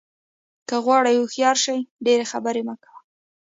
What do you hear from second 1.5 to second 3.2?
شې ډېرې خبرې مه کوه.